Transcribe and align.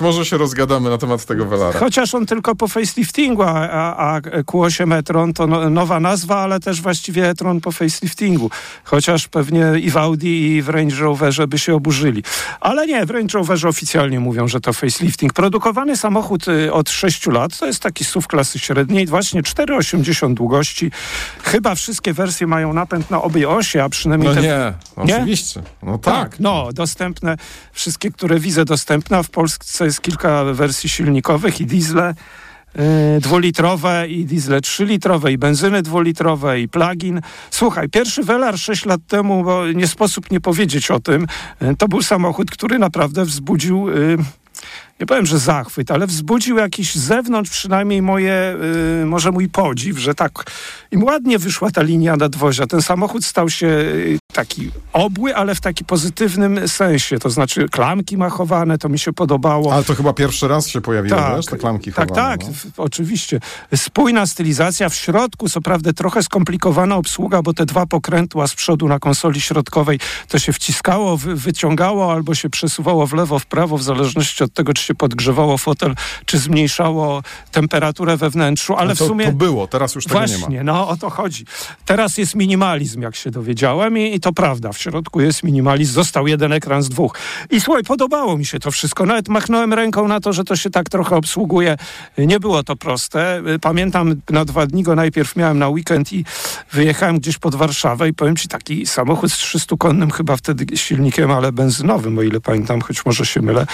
może 0.00 0.24
się 0.24 0.36
rozgadamy 0.38 0.90
na 0.90 0.98
temat 0.98 1.24
tego 1.24 1.46
Velara. 1.46 1.78
Chociaż 1.78 2.14
on 2.14 2.26
tylko 2.26 2.54
po 2.54 2.68
faceliftingu, 2.68 3.42
a, 3.42 3.70
a, 3.70 3.96
a 3.96 4.20
Q8 4.20 4.94
e-tron 4.94 5.32
to 5.32 5.46
no, 5.46 5.70
nowa 5.70 6.00
nazwa, 6.00 6.36
ale 6.36 6.60
też 6.60 6.80
właściwie 6.80 7.28
e-tron 7.28 7.60
po 7.60 7.72
faceliftingu. 7.72 8.50
Chociaż 8.84 9.28
pewnie 9.28 9.72
i 9.82 9.90
w 9.90 9.96
Audi 9.96 10.26
i 10.26 10.62
w 10.62 10.68
Range 10.68 10.96
Roverze 10.96 11.48
by 11.48 11.58
się 11.58 11.74
oburzyli. 11.74 12.22
Ale 12.60 12.86
nie, 12.86 13.06
w 13.06 13.10
Range 13.10 13.38
Roverze 13.38 13.68
oficjalnie 13.68 14.20
mówią, 14.20 14.48
że 14.48 14.60
to 14.60 14.72
facelifting. 14.72 15.32
Produkowany 15.32 15.96
samochód 15.96 16.48
y, 16.48 16.72
od 16.72 16.90
6 16.90 17.26
lat, 17.26 17.58
to 17.58 17.66
jest 17.66 17.82
taki 17.82 18.04
SUV 18.04 18.26
klasy 18.26 18.58
średniej, 18.58 19.06
właśnie 19.06 19.42
4,80 19.42 20.34
długości. 20.34 20.90
Chyba 21.42 21.74
wszystkie 21.74 22.12
wersje 22.12 22.46
mają 22.46 22.72
napęd 22.72 23.10
na 23.10 23.22
obie 23.22 23.48
osie, 23.48 23.82
a 23.82 23.88
przynajmniej... 23.88 24.28
No 24.28 24.34
te... 24.34 24.42
nie, 24.42 24.72
Nie? 25.04 25.16
oczywiście. 25.16 25.62
No 25.82 25.98
tak. 25.98 26.14
Tak, 26.14 26.40
no, 26.40 26.72
dostępne, 26.72 27.36
wszystkie, 27.72 28.10
które 28.10 28.40
widzę 28.40 28.64
dostępne, 28.64 29.18
a 29.18 29.22
w 29.22 29.30
Polsce 29.30 29.83
jest 29.84 30.00
kilka 30.00 30.44
wersji 30.44 30.88
silnikowych 30.88 31.60
i 31.60 31.66
diesle 31.66 32.14
yy, 32.74 32.82
dwulitrowe 33.20 34.08
i 34.08 34.24
diesle 34.24 34.60
trzylitrowe 34.60 35.32
i 35.32 35.38
benzyny 35.38 35.82
dwulitrowe 35.82 36.60
i 36.60 36.68
plug-in. 36.68 37.20
Słuchaj, 37.50 37.88
pierwszy 37.88 38.22
Velar 38.22 38.58
6 38.58 38.84
lat 38.84 39.00
temu, 39.08 39.44
bo 39.44 39.72
nie 39.72 39.86
sposób 39.86 40.30
nie 40.30 40.40
powiedzieć 40.40 40.90
o 40.90 41.00
tym, 41.00 41.26
yy, 41.60 41.76
to 41.76 41.88
był 41.88 42.02
samochód, 42.02 42.50
który 42.50 42.78
naprawdę 42.78 43.24
wzbudził... 43.24 43.88
Yy, 43.88 44.18
nie 45.00 45.06
powiem, 45.06 45.26
że 45.26 45.38
zachwyt, 45.38 45.90
ale 45.90 46.06
wzbudził 46.06 46.56
jakiś 46.56 46.94
z 46.94 46.98
zewnątrz 46.98 47.50
przynajmniej 47.50 48.02
moje, 48.02 48.56
y, 49.02 49.06
może 49.06 49.30
mój 49.32 49.48
podziw, 49.48 49.98
że 49.98 50.14
tak 50.14 50.32
im 50.90 51.04
ładnie 51.04 51.38
wyszła 51.38 51.70
ta 51.70 51.82
linia 51.82 52.16
nadwozia. 52.16 52.66
Ten 52.66 52.82
samochód 52.82 53.24
stał 53.24 53.50
się 53.50 53.66
y, 53.66 54.18
taki 54.32 54.70
obły, 54.92 55.36
ale 55.36 55.54
w 55.54 55.60
taki 55.60 55.84
pozytywnym 55.84 56.68
sensie. 56.68 57.18
To 57.18 57.30
znaczy 57.30 57.68
klamki 57.68 58.16
ma 58.16 58.30
chowane, 58.30 58.78
to 58.78 58.88
mi 58.88 58.98
się 58.98 59.12
podobało. 59.12 59.74
Ale 59.74 59.84
to 59.84 59.94
chyba 59.94 60.12
pierwszy 60.12 60.48
raz 60.48 60.66
się 60.66 60.80
pojawiły, 60.80 61.20
wiesz, 61.36 61.46
te 61.46 61.56
klamki 61.56 61.92
tak, 61.92 62.08
chowane, 62.08 62.28
tak, 62.38 62.46
no. 62.46 62.52
w- 62.52 62.80
oczywiście. 62.80 63.40
Spójna 63.76 64.26
stylizacja 64.26 64.88
w 64.88 64.94
środku, 64.94 65.48
co 65.48 65.60
prawda 65.60 65.92
trochę 65.92 66.22
skomplikowana 66.22 66.96
obsługa, 66.96 67.42
bo 67.42 67.54
te 67.54 67.66
dwa 67.66 67.86
pokrętła 67.86 68.46
z 68.46 68.54
przodu 68.54 68.88
na 68.88 68.98
konsoli 68.98 69.40
środkowej 69.40 69.98
to 70.28 70.38
się 70.38 70.52
wciskało, 70.52 71.16
wy, 71.16 71.34
wyciągało 71.34 72.12
albo 72.12 72.34
się 72.34 72.50
przesuwało 72.50 73.06
w 73.06 73.12
lewo, 73.12 73.38
w 73.38 73.46
prawo, 73.46 73.78
w 73.78 73.82
zależności 73.82 74.44
od 74.44 74.52
tego, 74.52 74.74
czy 74.74 74.83
się 74.84 74.94
podgrzewało 74.94 75.58
fotel, 75.58 75.94
czy 76.26 76.38
zmniejszało 76.38 77.22
temperaturę 77.52 78.16
we 78.16 78.30
wnętrzu, 78.30 78.74
ale 78.74 78.88
No 78.88 78.94
to, 78.94 79.04
w 79.04 79.08
sumie... 79.08 79.26
to 79.26 79.32
było, 79.32 79.66
teraz 79.66 79.94
już 79.94 80.04
tego 80.04 80.20
nie 80.20 80.32
ma. 80.32 80.38
Właśnie, 80.38 80.64
no 80.64 80.88
o 80.88 80.96
to 80.96 81.10
chodzi. 81.10 81.44
Teraz 81.84 82.18
jest 82.18 82.34
minimalizm, 82.34 83.02
jak 83.02 83.16
się 83.16 83.30
dowiedziałem 83.30 83.98
i, 83.98 84.14
i 84.14 84.20
to 84.20 84.32
prawda. 84.32 84.72
W 84.72 84.78
środku 84.78 85.20
jest 85.20 85.42
minimalizm. 85.42 85.92
Został 85.92 86.26
jeden 86.26 86.52
ekran 86.52 86.82
z 86.82 86.88
dwóch. 86.88 87.18
I 87.50 87.60
słuchaj, 87.60 87.82
podobało 87.82 88.38
mi 88.38 88.46
się 88.46 88.58
to 88.58 88.70
wszystko. 88.70 89.06
Nawet 89.06 89.28
machnąłem 89.28 89.72
ręką 89.72 90.08
na 90.08 90.20
to, 90.20 90.32
że 90.32 90.44
to 90.44 90.56
się 90.56 90.70
tak 90.70 90.88
trochę 90.88 91.16
obsługuje. 91.16 91.76
Nie 92.18 92.40
było 92.40 92.62
to 92.62 92.76
proste. 92.76 93.42
Pamiętam, 93.60 94.14
na 94.30 94.44
dwa 94.44 94.66
dni 94.66 94.82
go 94.82 94.94
najpierw 94.94 95.36
miałem 95.36 95.58
na 95.58 95.68
weekend 95.68 96.12
i 96.12 96.24
wyjechałem 96.72 97.18
gdzieś 97.18 97.38
pod 97.38 97.54
Warszawę 97.54 98.08
i 98.08 98.14
powiem 98.14 98.36
ci, 98.36 98.48
taki 98.48 98.86
samochód 98.86 99.32
z 99.32 99.36
300-konnym 99.36 100.10
chyba 100.12 100.36
wtedy 100.36 100.76
silnikiem, 100.76 101.30
ale 101.30 101.52
benzynowym, 101.52 102.18
o 102.18 102.22
ile 102.22 102.40
pamiętam, 102.40 102.80
choć 102.80 103.06
może 103.06 103.26
się 103.26 103.42
mylę. 103.42 103.66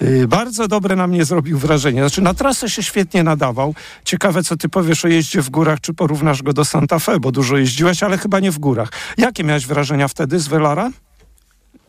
Yy, 0.00 0.28
Bardzo 0.58 0.68
dobre 0.68 0.96
na 0.96 1.06
mnie 1.06 1.24
zrobił 1.24 1.58
wrażenie. 1.58 2.00
Znaczy 2.00 2.22
na 2.22 2.34
trasę 2.34 2.70
się 2.70 2.82
świetnie 2.82 3.22
nadawał. 3.22 3.74
Ciekawe, 4.04 4.42
co 4.42 4.56
ty 4.56 4.68
powiesz 4.68 5.04
o 5.04 5.08
jeździe 5.08 5.42
w 5.42 5.50
górach, 5.50 5.80
czy 5.80 5.94
porównasz 5.94 6.42
go 6.42 6.52
do 6.52 6.64
Santa 6.64 6.98
Fe, 6.98 7.20
bo 7.20 7.32
dużo 7.32 7.56
jeździłeś, 7.56 8.02
ale 8.02 8.18
chyba 8.18 8.40
nie 8.40 8.50
w 8.50 8.58
górach. 8.58 8.88
Jakie 9.18 9.44
miałeś 9.44 9.66
wrażenia 9.66 10.08
wtedy 10.08 10.38
z 10.40 10.48
Velara? 10.48 10.90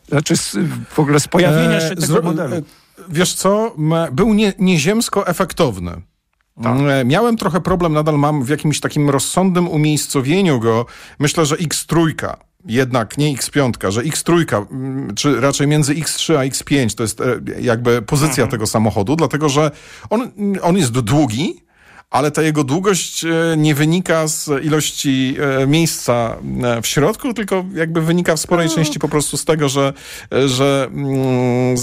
Znaczy 0.08 0.36
z, 0.36 0.56
w 0.90 0.98
ogóle 0.98 1.20
z 1.20 1.28
pojawienia 1.28 1.76
E, 1.76 1.80
się 1.88 1.96
tego 1.96 2.14
zro- 2.14 2.22
modelu. 2.24 2.54
e, 2.56 2.62
Wiesz 3.08 3.34
co, 3.34 3.74
był 4.12 4.34
nie, 4.34 4.52
nieziemsko 4.58 5.26
efektowny. 5.26 5.92
Tak. 6.62 6.76
E, 6.90 7.04
Miałem 7.04 7.36
trochę 7.36 7.60
problem, 7.60 7.92
nadal 7.92 8.18
mam 8.18 8.44
w 8.44 8.48
jakimś 8.48 8.80
takim 8.80 9.10
rozsądnym 9.10 9.68
umiejscowieniu 9.68 10.60
go. 10.60 10.86
Myślę, 11.18 11.46
że 11.46 11.56
X3, 11.56 12.14
jednak 12.64 13.18
nie 13.18 13.36
X5, 13.36 13.90
że 13.90 14.02
X3, 14.02 14.56
mm, 14.70 15.14
czy 15.14 15.40
raczej 15.40 15.66
między 15.66 15.94
X3 15.94 16.34
a 16.36 16.40
X5 16.42 16.94
to 16.94 17.02
jest 17.02 17.20
e, 17.20 17.24
jakby 17.60 18.02
pozycja 18.02 18.30
Mhm. 18.44 18.50
tego 18.50 18.66
samochodu, 18.66 19.16
dlatego 19.16 19.48
że 19.48 19.70
on, 20.10 20.30
on 20.62 20.76
jest 20.76 20.90
długi, 20.90 21.62
ale 22.10 22.30
ta 22.30 22.42
jego 22.42 22.64
długość 22.64 23.24
e, 23.24 23.56
nie 23.56 23.74
wynika 23.74 24.28
z 24.28 24.64
ilości 24.64 25.36
e, 25.62 25.66
miejsca 25.66 26.36
e, 26.62 26.82
w 26.82 26.86
środku, 26.86 27.34
tylko 27.34 27.64
jakby 27.74 28.00
wynika 28.02 28.36
w 28.36 28.40
sporej 28.40 28.68
części 28.68 28.98
po 28.98 29.08
prostu 29.08 29.36
z 29.36 29.44
tego, 29.44 29.68
że, 29.68 29.92
że 30.46 30.88
mm, 30.92 31.76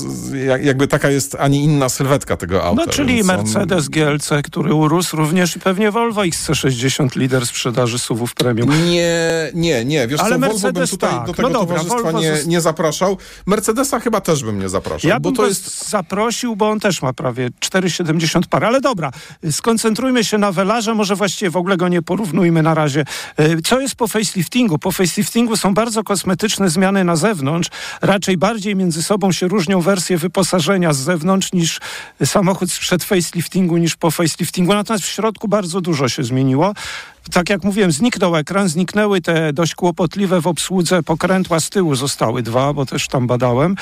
jakby 0.62 0.88
taka 0.88 1.10
jest, 1.10 1.36
a 1.40 1.48
nie 1.48 1.64
inna 1.64 1.90
sylwetka 1.90 2.38
tego 2.38 2.64
auta. 2.64 2.84
No, 2.86 2.92
czyli 2.92 3.22
on- 3.22 3.28
Mercedes 3.28 3.90
GLC, 3.90 4.30
który 4.44 4.74
urósł 4.74 5.18
również 5.18 5.56
i 5.56 5.60
pewnie 5.60 5.92
Volvo 5.92 6.22
XC60, 6.22 7.18
lider 7.18 7.48
sprzedaży 7.48 8.00
SUVów 8.00 8.34
premium. 8.34 8.70
Nie, 8.90 9.52
nie, 9.54 9.86
nie. 9.86 10.08
Wiesz 10.08 10.20
Ale 10.22 10.30
co, 10.30 10.40
Volvo 10.40 10.54
bym 10.54 10.62
Mercedes 10.62 10.90
tutaj 10.90 11.12
tak. 11.12 11.28
do 11.28 11.34
tego 11.34 11.50
No 11.50 11.60
dobra, 11.60 11.78
towarzystwa 11.78 12.12
nie, 12.20 12.34
nie 12.48 12.62
zapraszał. 12.62 13.18
Mercedesa 13.46 14.00
chyba 14.00 14.22
też 14.22 14.44
bym 14.44 14.60
nie 14.60 14.70
zapraszał, 14.70 15.10
Ja 15.10 15.20
bo 15.20 15.32
to 15.32 15.48
jest... 15.48 15.90
zaprosił, 15.90 16.56
bo 16.56 16.70
on 16.70 16.80
też 16.80 17.02
ma 17.02 17.14
prawie 17.14 17.50
4,70 17.50 18.42
par. 18.50 18.66
Ale 18.66 18.82
dobra, 18.82 19.12
skoncentrujmy 19.52 20.17
się 20.24 20.38
na 20.38 20.52
Velarze, 20.52 20.94
może 20.94 21.16
właściwie 21.16 21.52
w 21.52 21.58
ogóle 21.58 21.78
go 21.78 21.88
nie 21.88 22.02
porównujmy 22.02 22.64
na 22.64 22.74
razie. 22.74 23.06
E, 23.38 23.62
Co 23.62 23.80
jest 23.80 23.96
po 23.96 24.08
faceliftingu? 24.08 24.80
Po 24.80 24.92
faceliftingu 24.92 25.58
są 25.58 25.74
bardzo 25.74 26.04
kosmetyczne 26.04 26.70
zmiany 26.70 27.04
na 27.04 27.16
zewnątrz. 27.16 27.70
Raczej 28.02 28.38
bardziej 28.38 28.76
między 28.76 29.04
sobą 29.04 29.32
się 29.32 29.48
różnią 29.48 29.82
wersje 29.82 30.18
wyposażenia 30.18 30.94
z 30.94 30.98
zewnątrz 30.98 31.54
niż 31.54 31.80
samochód 32.26 32.72
sprzed 32.72 33.04
faceliftingu 33.04 33.78
niż 33.78 33.96
po 33.96 34.12
faceliftingu. 34.12 34.74
Natomiast 34.74 35.06
w 35.06 35.08
środku 35.08 35.48
bardzo 35.48 35.82
dużo 35.82 36.10
się 36.10 36.24
zmieniło. 36.24 36.74
Tak 37.32 37.50
jak 37.50 37.64
mówiłem, 37.64 37.92
zniknął 37.92 38.36
ekran, 38.36 38.70
zniknęły 38.70 39.22
te 39.22 39.54
dość 39.54 39.76
kłopotliwe 39.76 40.42
w 40.42 40.48
obsłudze 40.48 41.04
pokrętła 41.04 41.60
z 41.60 41.70
tyłu, 41.70 41.96
zostały 41.96 42.44
dwa, 42.44 42.74
bo 42.74 42.86
też 42.86 43.08
tam 43.08 43.28
badałem. 43.28 43.76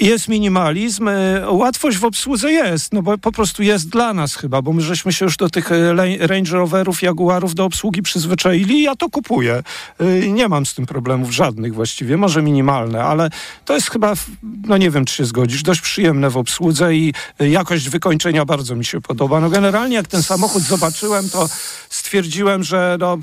Jest 0.00 0.28
minimalizm, 0.28 1.08
e, 1.08 1.50
łatwość 1.50 1.98
w 1.98 2.04
obsłudze 2.04 2.52
jest, 2.52 2.92
no 2.92 3.02
bo 3.02 3.18
po 3.18 3.32
prostu 3.32 3.62
jest 3.62 3.88
dla 3.88 4.14
nas 4.14 4.34
chyba, 4.34 4.62
bo 4.62 4.72
my 4.72 4.82
żeśmy 4.82 5.12
się 5.12 5.24
już 5.24 5.36
do 5.36 5.50
tych 5.50 5.72
e, 5.72 5.94
Range 6.26 6.52
Roverów, 6.52 7.02
Jaguarów 7.02 7.54
do 7.54 7.64
obsługi 7.64 8.02
przyzwyczaili 8.02 8.74
i 8.74 8.82
ja 8.82 8.96
to 8.96 9.10
kupuję. 9.10 9.62
E, 10.00 10.04
Nie 10.28 10.48
mam 10.48 10.66
z 10.66 10.74
tym 10.74 10.86
problemów 10.86 11.30
żadnych 11.30 11.74
właściwie, 11.74 12.16
może 12.16 12.42
minimalne, 12.42 13.04
ale 13.04 13.30
to 13.64 13.74
jest 13.74 13.90
chyba, 13.90 14.14
no 14.42 14.76
nie 14.76 14.90
wiem 14.90 15.04
czy 15.04 15.14
się 15.14 15.24
zgodzisz, 15.24 15.62
dość 15.62 15.80
przyjemne 15.80 16.30
w 16.30 16.36
obsłudze 16.36 16.94
i 16.94 17.14
jakość 17.40 17.88
wykończenia 17.88 18.44
bardzo 18.44 18.76
mi 18.76 18.84
się 18.84 19.00
podoba. 19.00 19.40
No 19.40 19.50
generalnie 19.50 19.96
jak 19.96 20.06
ten 20.08 20.22
samochód 20.22 20.62
zobaczyłem, 20.62 21.30
to 21.30 21.48
stwierdziłem, 21.88 22.62
że 22.62 22.96
no 23.00 23.18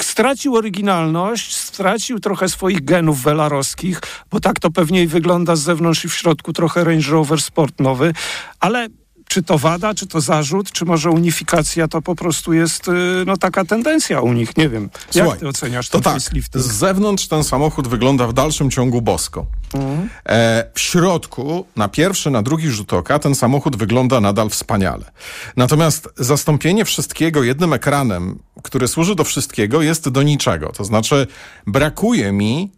stracił 0.00 0.56
oryginalność, 0.56 1.56
stracił 1.56 2.20
trochę 2.20 2.48
swoich 2.48 2.84
genów 2.84 3.22
welarowskich, 3.22 4.00
bo 4.30 4.40
tak 4.40 4.60
to 4.60 4.70
pewnie 4.70 5.08
wygląda 5.08 5.56
z 5.56 5.60
zewnątrz 5.60 6.04
i 6.04 6.08
w 6.08 6.14
środku 6.14 6.52
trochę 6.52 6.84
Range 6.84 7.10
Rover 7.10 7.42
Sport 7.42 7.80
nowy, 7.80 8.12
ale 8.60 8.88
czy 9.34 9.42
to 9.42 9.58
wada, 9.58 9.94
czy 9.94 10.06
to 10.06 10.20
zarzut, 10.20 10.72
czy 10.72 10.84
może 10.84 11.10
unifikacja, 11.10 11.88
to 11.88 12.02
po 12.02 12.14
prostu 12.14 12.52
jest 12.52 12.88
y, 12.88 12.92
no, 13.26 13.36
taka 13.36 13.64
tendencja 13.64 14.20
u 14.20 14.32
nich, 14.32 14.56
nie 14.56 14.68
wiem. 14.68 14.82
Jak 14.82 15.24
Słuchaj, 15.24 15.40
ty 15.40 15.48
oceniasz 15.48 15.88
To 15.88 15.98
ten 15.98 16.02
tak, 16.02 16.12
facelifting? 16.14 16.64
z 16.64 16.72
zewnątrz 16.72 17.28
ten 17.28 17.44
samochód 17.44 17.88
wygląda 17.88 18.26
w 18.26 18.32
dalszym 18.32 18.70
ciągu 18.70 19.02
bosko. 19.02 19.46
Mhm. 19.74 20.08
E, 20.28 20.70
w 20.74 20.80
środku, 20.80 21.66
na 21.76 21.88
pierwszy, 21.88 22.30
na 22.30 22.42
drugi 22.42 22.68
rzut 22.68 22.92
oka, 22.92 23.18
ten 23.18 23.34
samochód 23.34 23.76
wygląda 23.76 24.20
nadal 24.20 24.50
wspaniale. 24.50 25.10
Natomiast 25.56 26.08
zastąpienie 26.16 26.84
wszystkiego 26.84 27.42
jednym 27.42 27.72
ekranem, 27.72 28.38
który 28.62 28.88
służy 28.88 29.14
do 29.14 29.24
wszystkiego, 29.24 29.82
jest 29.82 30.08
do 30.08 30.22
niczego. 30.22 30.72
To 30.72 30.84
znaczy, 30.84 31.26
brakuje 31.66 32.32
mi 32.32 32.72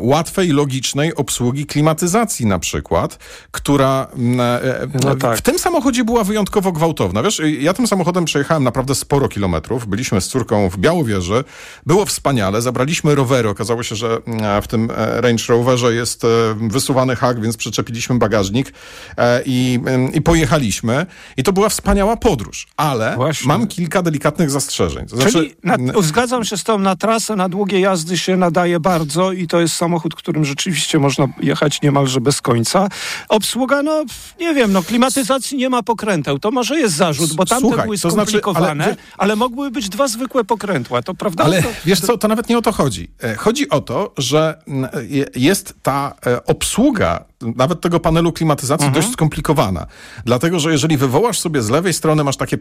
łatwej, 0.00 0.48
logicznej 0.48 1.14
obsługi 1.14 1.66
klimatyzacji 1.66 2.46
na 2.46 2.58
przykład, 2.58 3.18
która 3.50 4.06
mm, 4.16 4.40
e, 4.40 4.88
No 5.04 5.16
tak. 5.16 5.38
w 5.38 5.42
tym 5.42 5.58
samochodzie 5.58 6.04
była 6.04 6.24
wyjątkowo 6.24 6.72
gwałtowna. 6.72 7.22
Wiesz, 7.22 7.42
ja 7.60 7.74
tym 7.74 7.86
samochodem 7.86 8.24
przejechałem 8.24 8.64
naprawdę 8.64 8.94
sporo 8.94 9.28
kilometrów. 9.28 9.86
Byliśmy 9.86 10.20
z 10.20 10.28
córką 10.28 10.68
w 10.70 10.76
Białowieży. 10.78 11.44
Było 11.86 12.06
wspaniale. 12.06 12.62
Zabraliśmy 12.62 13.14
rowery. 13.14 13.48
Okazało 13.48 13.82
się, 13.82 13.96
że 13.96 14.18
e, 14.26 14.62
w 14.62 14.68
tym 14.68 14.90
e, 14.96 15.20
Range 15.20 15.44
Roverze 15.48 15.94
jest 15.94 16.24
e, 16.24 16.28
wysuwany 16.60 17.16
hak, 17.16 17.40
więc 17.40 17.56
przyczepiliśmy 17.56 18.18
bagażnik 18.18 18.72
e, 19.16 19.42
i, 19.46 19.80
em, 19.86 20.12
i 20.12 20.20
pojechaliśmy. 20.22 21.06
I 21.36 21.42
to 21.42 21.52
była 21.52 21.68
wspaniała 21.68 22.16
podróż. 22.16 22.66
Ale 22.76 23.16
Właśnie. 23.16 23.48
mam 23.48 23.66
kilka 23.66 24.02
delikatnych 24.02 24.50
zastrzeżeń. 24.50 25.06
To 25.06 25.16
znaczy, 25.16 25.32
Czyli 25.32 25.54
na, 25.62 25.76
zgadzam 26.02 26.44
się 26.44 26.56
z 26.56 26.64
tą, 26.64 26.78
na 26.78 26.96
trasę, 26.96 27.36
na 27.36 27.48
długie 27.48 27.80
jazdy 27.80 28.18
się 28.18 28.36
nadaje 28.36 28.80
bardzo 28.80 29.32
i 29.32 29.46
to 29.46 29.53
jest 29.60 29.74
samochód, 29.74 30.14
którym 30.14 30.44
rzeczywiście 30.44 30.98
można 30.98 31.26
jechać 31.40 31.82
niemalże 31.82 32.20
bez 32.20 32.40
końca. 32.40 32.88
Obsługa, 33.28 33.82
no 33.82 34.04
nie 34.40 34.54
wiem, 34.54 34.72
no 34.72 34.82
klimatyzacji 34.82 35.58
nie 35.58 35.70
ma 35.70 35.82
pokręteł. 35.82 36.38
To 36.38 36.50
może 36.50 36.78
jest 36.80 36.94
zarzut, 36.96 37.32
bo 37.34 37.46
tamte 37.46 37.60
Słuchaj, 37.68 37.84
były 37.84 37.98
to 37.98 38.10
znaczy, 38.10 38.30
skomplikowane, 38.30 38.84
ale- 38.84 38.96
ale, 39.18 39.36
mogłyby 39.36 39.70
być 39.70 39.88
dwa 39.88 40.08
zwykłe 40.08 40.44
pokrętła, 40.44 41.02
to 41.02 41.14
prawda? 41.14 41.44
Ale 41.44 41.62
to, 41.62 41.68
wiesz 41.84 42.00
co, 42.00 42.18
to 42.18 42.28
nawet 42.28 42.48
nie 42.48 42.58
o 42.58 42.62
to 42.62 42.72
chodzi. 42.72 43.10
E, 43.22 43.36
Chodzi 43.36 43.70
o 43.70 43.80
to, 43.80 44.12
że 44.18 44.62
je- 45.08 45.26
jest 45.36 45.74
ta 45.82 46.14
e, 46.26 46.44
obsługa 46.44 47.24
nawet 47.56 47.80
tego 47.80 48.00
panelu 48.00 48.32
klimatyzacji 48.32 48.90
dość 48.90 49.10
skomplikowana. 49.12 49.86
Dlatego, 50.24 50.60
że 50.60 50.72
jeżeli 50.72 50.96
wywołasz 50.96 51.38
sobie 51.40 51.62
z 51.62 51.70
lewej 51.70 51.92
strony, 51.92 52.24
masz 52.24 52.36
takie 52.36 52.58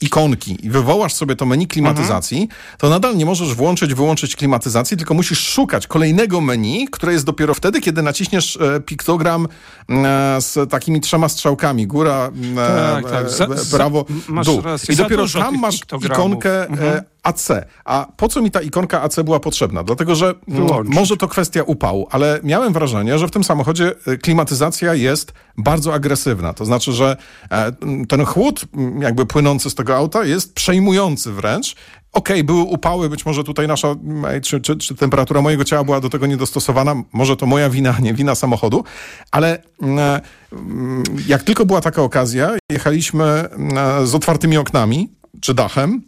ikonki 0.00 0.66
i 0.66 0.70
wywołasz 0.70 1.14
sobie 1.14 1.36
to 1.36 1.46
menu 1.46 1.66
klimatyzacji, 1.66 2.48
to 2.78 2.88
nadal 2.88 3.16
nie 3.16 3.26
możesz 3.26 3.54
włączyć, 3.54 3.94
wyłączyć 3.94 4.36
klimatyzacji, 4.36 4.96
tylko 4.96 5.14
musisz 5.14 5.38
szukać 5.40 5.86
kolejnego 5.86 6.40
menu, 6.40 6.88
które 6.92 7.12
jest 7.12 7.24
dopiero 7.24 7.54
wtedy, 7.54 7.80
kiedy 7.80 8.02
naciśniesz 8.02 8.56
e, 8.56 8.80
piktogram 8.80 9.48
e, 9.90 10.36
z 10.40 10.70
takimi 10.70 11.00
trzema 11.00 11.28
strzałkami. 11.28 11.86
Góra, 11.86 12.30
e, 12.56 13.02
Tak, 13.02 13.10
tak. 13.10 13.26
e, 13.26 13.30
Za- 13.30 13.46
za- 13.64 13.76
prawo, 13.76 14.04
masz 14.28 14.46
dół. 14.46 14.60
rację. 14.62 14.92
I 14.92 14.96
Za 14.96 15.02
dopiero 15.02 15.26
tam 15.28 15.58
masz 15.58 15.80
ikonkę 16.04 16.68
e, 16.70 17.04
AC. 17.26 17.48
A 17.84 18.06
po 18.16 18.28
co 18.28 18.42
mi 18.42 18.50
ta 18.50 18.60
ikonka 18.60 19.02
AC 19.02 19.16
była 19.24 19.40
potrzebna? 19.40 19.84
Dlatego, 19.84 20.14
że 20.14 20.26
mm, 20.26 20.66
Wyłączyć. 20.66 20.94
może 20.94 21.16
to 21.16 21.28
kwestia 21.28 21.62
upału, 21.62 22.08
ale 22.10 22.40
miałem 22.42 22.72
wrażenie, 22.72 23.18
że 23.18 23.28
w 23.28 23.30
tym 23.30 23.44
samochodzie 23.44 23.92
e, 24.06 24.16
klimatyzacja 24.16 24.94
jest 24.94 25.32
bardzo 25.58 25.94
agresywna. 25.94 26.52
To 26.52 26.64
znaczy, 26.64 26.92
że 26.92 27.16
e, 27.50 27.72
ten 28.08 28.24
chłód 28.24 28.64
m, 28.74 29.02
jakby 29.02 29.26
płynący 29.26 29.70
z 29.70 29.74
tego 29.74 29.96
auta 29.96 30.24
jest 30.24 30.54
przejmujący 30.54 31.32
wręcz. 31.32 31.76
Okej, 32.12 32.44
były 32.44 32.62
upały, 32.62 33.08
być 33.08 33.26
może 33.26 33.44
tutaj 33.44 33.68
nasza, 33.68 33.88
m, 33.88 34.26
czy, 34.42 34.60
czy, 34.60 34.76
czy 34.76 34.94
temperatura 34.94 35.42
mojego 35.42 35.64
ciała 35.64 35.84
była 35.84 36.00
do 36.00 36.10
tego 36.10 36.26
niedostosowana, 36.26 36.94
może 37.12 37.36
to 37.36 37.46
moja 37.46 37.70
wina, 37.70 37.94
nie 38.02 38.14
wina 38.14 38.34
samochodu, 38.34 38.84
ale 39.30 39.62
mm, 39.82 39.98
e, 39.98 40.20
mm, 40.52 41.02
jak 41.28 41.42
tylko 41.42 41.66
była 41.66 41.80
taka 41.80 42.02
okazja, 42.02 42.50
jechaliśmy 42.70 43.24
mm, 43.24 44.06
z 44.06 44.14
otwartymi 44.14 44.56
oknami, 44.58 45.08
czy 45.40 45.54
dachem, 45.54 46.02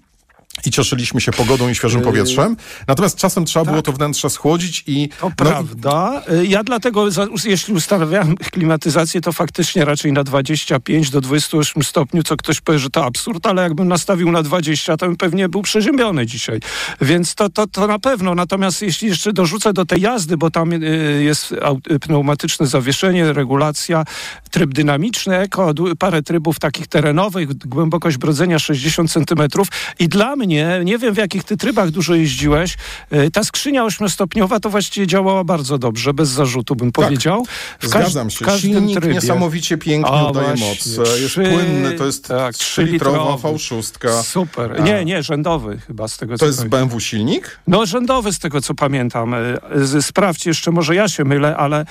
i 0.67 0.71
cieszyliśmy 0.71 1.21
się 1.21 1.33
pogodą 1.33 1.69
i 1.69 1.75
świeżym 1.75 2.01
powietrzem. 2.01 2.57
Natomiast 2.89 3.17
czasem 3.17 3.45
trzeba 3.45 3.65
było 3.65 3.83
to 3.83 3.93
wnętrze 3.93 4.31
schłodzić 4.31 4.85
i... 4.87 5.09
To 5.09 5.29
no, 5.29 5.33
prawda. 5.37 6.23
Y, 6.33 6.47
Ja 6.47 6.65
dlatego, 6.65 7.11
za- 7.11 7.27
jeśli 7.45 7.75
ustawiam 7.75 8.37
klimatyzację, 8.53 9.21
to 9.21 9.33
faktycznie 9.33 9.85
raczej 9.85 10.13
na 10.13 10.25
25 10.25 11.11
do 11.11 11.21
28 11.21 11.83
stopni, 11.83 12.23
co 12.25 12.37
ktoś 12.37 12.61
powie, 12.61 12.79
że 12.79 12.91
to 12.91 13.05
absurd, 13.05 13.47
ale 13.47 13.63
jakbym 13.63 13.89
nastawił 13.89 14.31
na 14.33 14.43
20, 14.43 14.97
to 14.97 15.07
bym 15.07 15.17
pewnie 15.17 15.49
był 15.49 15.63
przeziębiony 15.63 16.27
dzisiaj. 16.27 16.61
Więc 17.01 17.35
to, 17.35 17.49
to, 17.51 17.67
to 17.67 17.87
na 17.87 17.99
pewno. 17.99 18.35
Natomiast 18.35 18.83
jeśli 18.83 19.09
jeszcze 19.09 19.33
dorzucę 19.33 19.73
do 19.73 19.87
tej 19.87 20.01
jazdy, 20.01 20.37
bo 20.37 20.51
tam 20.51 20.73
y, 20.73 21.23
jest 21.25 21.53
y, 21.91 21.99
pneumatyczne 21.99 22.67
zawieszenie, 22.67 23.33
regulacja, 23.33 24.05
tryb 24.51 24.75
dynamiczny, 24.75 25.37
eko, 25.39 25.75
parę 25.99 26.23
trybów 26.23 26.59
takich 26.59 26.87
terenowych, 26.87 27.55
głębokość 27.55 28.17
brodzenia 28.17 28.59
60 28.59 29.13
centymetrów 29.13 29.69
i 29.99 30.09
dla 30.09 30.37
mnie, 30.37 30.48
nie 30.85 30.99
wiem 30.99 31.15
w 31.15 31.17
jakich 31.17 31.45
ty 31.45 31.57
trybach 31.57 31.91
dużo 31.91 32.15
jeździłeś, 32.15 32.77
y, 33.13 33.31
ta 33.31 33.45
skrzynia 33.45 33.85
ośmiostopniowa 33.85 34.61
to 34.61 34.71
właściwie 34.71 35.07
działała 35.07 35.45
bardzo 35.45 35.79
dobrze, 35.79 36.15
bez 36.15 36.29
zarzutu 36.29 36.77
bym 36.77 36.93
powiedział. 36.93 37.45
W 37.81 37.89
każ- 37.91 37.91
Zgadzam 37.91 38.31
się. 38.31 38.45
w 38.45 38.49
każdym 38.49 38.73
Silnik 38.73 38.99
trybie. 39.01 39.15
niesamowicie 39.15 39.79
pięknie 39.79 40.19
właśnie. 40.33 40.67
moc. 40.67 40.87
Jest 40.87 41.27
Trzy- 41.33 41.43
płynny, 41.53 41.93
to 41.93 42.07
jest 42.07 42.29
tak, 42.29 42.55
3-litrowa 42.55 43.37
trzylitrowy. 43.37 43.59
V6. 43.59 44.23
Super. 44.23 44.81
Nie, 44.83 45.05
nie, 45.05 45.23
rzędowy 45.23 45.79
chyba 45.87 46.09
z 46.09 46.17
tego 46.17 46.33
To 46.35 46.39
co 46.39 46.47
jest 46.47 46.59
pamiętam. 46.59 46.81
BMW 46.89 47.01
silnik? 47.01 47.61
No 47.67 47.87
rzędowy 47.87 48.33
z 48.33 48.39
tego 48.39 48.61
co 48.61 48.75
pamiętam. 48.75 49.35
Z- 49.77 50.07
Sprawdź 50.07 50.47
jeszcze, 50.47 50.71
może 50.71 50.95
ja 50.95 51.09
się 51.09 51.25
mylę, 51.25 51.57
ale 51.57 51.85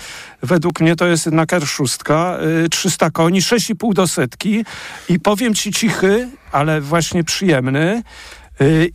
według 0.44 0.82
mnie 0.82 0.96
to 0.96 1.06
jest 1.08 1.26
jednak 1.26 1.50
R6, 1.52 2.42
y, 2.66 2.70
300 2.70 3.12
koni, 3.12 3.42
6,5 3.42 3.94
do 3.94 4.08
setki 4.08 4.66
i 5.10 5.20
powiem 5.20 5.54
ci 5.56 5.72
cichy, 5.72 6.30
ale 6.52 6.82
właśnie 6.82 7.24
przyjemny. 7.24 8.04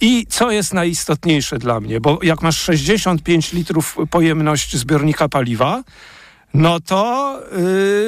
I 0.01 0.27
co 0.29 0.51
jest 0.51 0.75
najistotniejsze 0.75 1.59
dla 1.59 1.81
mnie, 1.81 2.01
bo 2.01 2.19
jak 2.23 2.43
masz 2.43 2.61
65 2.61 3.53
litrów 3.53 3.97
pojemność 4.11 4.77
zbiornika 4.77 5.29
paliwa, 5.29 5.83
no 6.55 6.81
to 6.81 7.41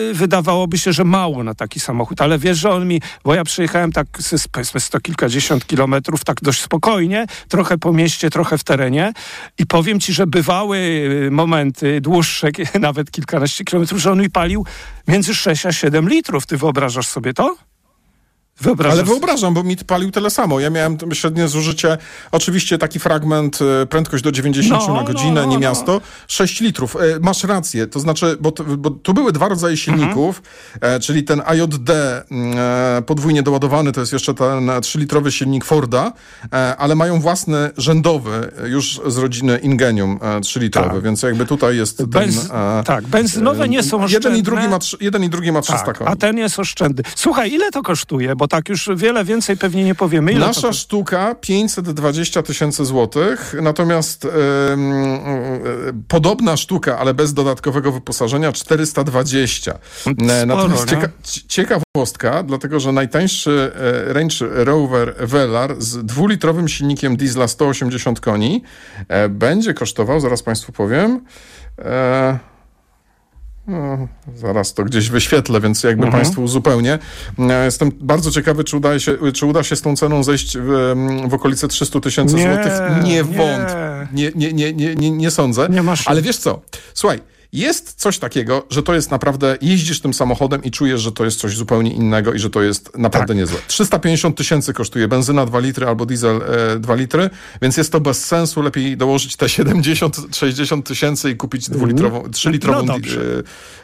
yy, 0.09 0.15
wydawałoby 0.15 0.79
się, 0.79 0.93
że 0.93 1.05
mało 1.05 1.45
na 1.45 1.55
taki 1.55 1.81
samochód, 1.81 2.21
ale 2.21 2.39
wiesz, 2.39 2.59
że 2.59 2.71
on 2.71 2.89
mi, 2.89 3.01
bo 3.25 3.35
ja 3.35 3.45
przyjechałem 3.45 3.93
tak 3.93 4.06
powiedzmy 4.53 4.81
sto 4.81 5.01
kilkadziesiąt 5.01 5.67
kilometrów, 5.67 6.25
tak 6.25 6.37
dość 6.43 6.61
spokojnie, 6.61 7.27
trochę 7.49 7.79
po 7.79 7.93
mieście, 7.93 8.31
trochę 8.31 8.59
w 8.59 8.65
terenie 8.65 9.12
i 9.59 9.67
powiem 9.67 10.00
ci, 10.00 10.12
że 10.12 10.27
bywały 10.27 10.79
y, 11.27 11.31
momenty 11.31 12.00
dłuższe, 12.00 12.49
nawet 12.81 13.11
kilkanaście 13.11 13.65
kilometrów, 13.65 14.00
że 14.00 14.12
on 14.12 14.21
mi 14.21 14.31
palił 14.31 14.67
między 15.09 15.35
6 15.35 15.67
a 15.67 15.73
7 15.73 16.09
litrów. 16.09 16.47
Ty 16.47 16.57
wyobrażasz 16.57 17.07
sobie 17.07 17.35
to? 17.35 17.57
Wyobrażasz 18.61 18.99
Ale 18.99 19.05
wyobrażam, 19.05 19.55
bo 19.55 19.62
mi 19.62 19.77
palił 19.77 20.11
tyle 20.11 20.31
samo. 20.31 20.61
Ja 20.61 20.71
miałem 20.71 20.99
średnie 21.12 21.49
zużycie, 21.49 21.99
oczywiście 22.33 22.79
taki 22.79 22.99
fragment, 22.99 23.59
e, 23.83 23.87
prędkość 23.87 24.25
do 24.25 24.33
90 24.33 24.83
No, 24.89 24.95
na 24.95 25.01
no, 25.01 25.06
godzinę, 25.06 25.41
no, 25.41 25.45
nie 25.47 25.55
no. 25.55 25.61
miasto, 25.61 26.01
6 26.29 26.61
litrów. 26.61 26.97
E, 26.97 27.01
Masz 27.21 27.45
rację, 27.45 27.87
to 27.87 28.01
znaczy, 28.01 28.37
bo, 28.41 28.53
bo 28.79 28.91
tu 28.91 29.15
były 29.15 29.33
dwa 29.33 29.49
rodzaje 29.49 29.77
silników, 29.77 30.43
Mhm. 30.75 30.95
e, 30.97 31.01
czyli 31.01 31.23
ten 31.25 31.43
AJD 31.47 31.91
podwójnie 33.06 33.43
doładowany, 33.43 33.93
to 33.93 34.01
jest 34.01 34.12
jeszcze 34.12 34.35
ten 34.35 34.67
3-litrowy 34.67 35.31
silnik 35.31 35.65
Forda, 35.65 36.12
ale 36.79 36.95
mają 36.95 37.21
własny 37.21 37.71
rzędowy, 37.77 38.53
już 38.65 39.00
z 39.07 39.17
rodziny 39.17 39.59
Ingenium 39.59 40.19
e, 40.23 40.41
3-litrowy, 40.41 40.91
Tak. 40.95 41.03
więc 41.03 41.23
jakby 41.23 41.47
tutaj 41.47 41.77
jest 41.77 41.99
ten... 41.99 42.07
Benz, 42.07 42.50
e, 42.53 42.83
tak, 42.87 43.07
benzynowe 43.07 43.69
nie 43.69 43.83
są 43.83 44.05
oszczędne. 44.05 44.29
jeden 44.31 44.37
i, 44.41 44.43
drugi 44.43 44.69
ma, 44.69 44.79
jeden 45.00 45.25
i 45.25 45.29
drugi 45.29 45.53
ma 45.53 45.61
300 45.61 45.85
tak, 45.85 46.03
a 46.07 46.17
ten 46.17 46.39
jest 46.39 46.59
oszczędny. 46.59 47.03
Słuchaj, 47.17 47.53
ile 47.53 47.71
to 47.71 47.83
kosztuje? 47.83 48.37
Bo 48.37 48.44
tak 48.49 48.69
już 48.69 48.88
wiele 48.96 49.25
więcej 49.25 49.56
pewnie 49.56 49.85
nie 49.85 49.94
powiemy. 49.94 50.32
Ile 50.32 50.41
to 50.41 50.46
Nasza 50.46 50.73
sztuka 50.73 51.35
520 51.35 52.43
tysięcy 52.43 52.85
złotych, 52.85 53.55
natomiast 53.62 54.25
ym, 54.25 54.93
y, 54.93 55.94
podobna 56.08 56.56
sztuka, 56.56 56.99
ale 56.99 57.14
bez 57.14 57.35
dodatkowego 57.35 57.93
wyposażenia 57.93 58.52
420. 58.52 59.79
E, 60.31 60.46
Natomiast 60.46 60.91
cieka 60.91 61.08
ci- 61.23 61.46
ciekawostka, 61.49 62.43
dlatego 62.43 62.81
że 62.81 62.93
najtańszy 62.93 63.73
e, 64.08 64.12
Range 64.12 64.64
Rover 64.64 65.14
Velar 65.20 65.75
z 65.79 66.05
dwulitrowym 66.06 66.69
silnikiem 66.69 67.17
diesla 67.17 67.49
180 67.49 68.20
koni 68.20 68.62
będzie 69.31 69.75
kosztował, 69.75 70.20
zaraz 70.20 70.43
Państwu 70.43 70.73
powiem, 70.73 71.20
e, 71.79 72.38
no, 73.66 74.08
zaraz 74.37 74.75
to 74.75 74.84
gdzieś 74.84 75.08
wyświetlę, 75.11 75.61
więc 75.61 75.82
jakby 75.82 76.05
Mhm. 76.06 76.22
Państwu 76.22 76.43
uzupełnię. 76.43 76.99
E, 77.38 77.64
Jestem 77.64 77.90
bardzo 78.00 78.31
ciekawy, 78.31 78.64
czy 78.64 78.76
uda, 78.76 78.99
się, 78.99 79.32
czy 79.32 79.46
uda 79.46 79.62
się 79.62 79.76
z 79.76 79.82
tą 79.82 79.96
ceną 79.96 80.22
zejść 80.22 80.56
w, 80.61 80.94
w 81.28 81.34
okolice 81.34 81.69
300 81.69 82.00
tysięcy 82.00 82.37
złotych. 82.43 82.72
Nie, 83.05 83.11
nie. 83.12 83.25
wątpię. 83.25 84.08
Nie, 84.12 84.31
nie, 84.34 84.52
nie, 84.52 84.72
nie, 84.72 84.94
nie, 84.94 85.11
nie 85.11 85.31
sądzę. 85.31 85.69
Nie 85.70 85.82
masz- 85.82 86.08
Ale 86.08 86.22
wiesz 86.22 86.37
co? 86.37 86.61
Słuchaj, 86.94 87.20
jest 87.55 87.95
coś 88.01 88.19
takiego, 88.19 88.67
że 88.71 88.83
to 88.83 88.95
jest 88.95 89.11
naprawdę, 89.11 89.56
jeździsz 89.61 90.01
tym 90.01 90.15
samochodem 90.15 90.65
i 90.65 90.71
czujesz, 90.71 91.01
że 91.01 91.12
to 91.12 91.25
jest 91.25 91.41
coś 91.41 91.56
zupełnie 91.56 91.93
innego 91.93 92.33
i 92.33 92.39
że 92.39 92.51
to 92.51 92.62
jest 92.62 92.99
naprawdę 92.99 93.28
Tak. 93.28 93.37
niezłe. 93.37 93.59
350 93.67 94.37
tysięcy 94.37 94.73
kosztuje 94.73 95.09
benzyna 95.09 95.47
2 95.47 95.59
litry 95.59 95.87
albo 95.87 96.07
diesel 96.07 96.40
e, 96.76 96.78
2 96.78 96.95
litry, 96.95 97.31
więc 97.62 97.76
jest 97.76 97.93
to 97.93 98.00
bez 98.00 98.25
sensu. 98.25 98.62
Lepiej 98.62 98.97
dołożyć 98.97 99.37
te 99.37 99.47
70-60 99.47 100.83
tysięcy 100.83 101.31
i 101.31 101.37
kupić 101.37 101.71
dwulitrową, 101.71 102.23
3-litrową, 102.23 102.87
No 102.87 102.93
dobrze. 102.95 103.21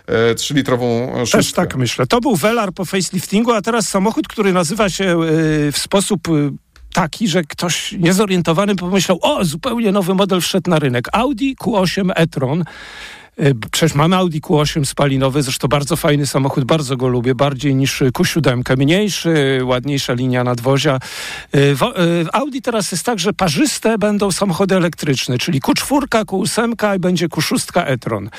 e, 0.09 0.31
e, 0.31 0.35
3-litrową 0.35 1.15
Też 1.21 1.29
szóstkę. 1.31 1.57
tak 1.57 1.77
myślę. 1.77 2.07
To 2.07 2.21
był 2.21 2.37
Velar 2.37 2.73
po 2.73 2.85
faceliftingu, 2.85 3.53
a 3.53 3.63
teraz 3.63 3.89
samochód, 3.89 4.29
który 4.29 4.53
nazywa 4.53 4.89
się 4.91 5.23
y, 5.23 5.73
w 5.73 5.79
sposób 5.79 6.21
taki, 6.93 7.29
że 7.29 7.43
ktoś 7.43 7.93
niezorientowany 7.93 8.77
pomyślał, 8.77 9.19
o, 9.23 9.45
zupełnie 9.45 9.93
nowy 9.93 10.15
model 10.15 10.41
wszedł 10.41 10.71
na 10.71 10.79
rynek. 10.79 11.05
Audi 11.13 11.57
Q8 11.63 12.11
e-tron. 12.17 12.65
Y, 13.39 13.55
Przecież 13.73 13.95
mamy 13.95 14.17
Audi 14.17 14.39
Q8 14.41 14.85
spalinowy, 14.85 15.43
zresztą 15.43 15.69
bardzo 15.69 15.97
fajny 15.97 16.27
samochód, 16.27 16.65
bardzo 16.65 16.97
go 16.97 17.09
lubię, 17.09 17.35
bardziej 17.35 17.75
niż 17.75 18.03
Q7. 18.03 18.77
Mniejszy, 18.77 19.61
ładniejsza 19.65 20.13
linia 20.13 20.45
nadwozia. 20.45 20.99
Y, 21.57 21.75
wo- 21.75 22.05
y, 22.05 22.27
Audi 22.33 22.59
teraz 22.63 22.93
jest 22.93 23.05
tak, 23.05 23.19
że 23.19 23.33
parzyste 23.33 23.99
będą 23.99 24.33
samochody 24.33 24.77
elektryczne, 24.77 25.39
czyli 25.39 25.61
Q4, 25.61 26.07
Q8 26.25 26.97
i 26.97 26.99
będzie 26.99 27.29
Q6 27.29 27.83
e-tron. 27.87 28.31